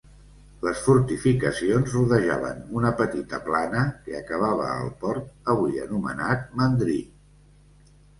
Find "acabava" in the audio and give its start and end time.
4.21-4.65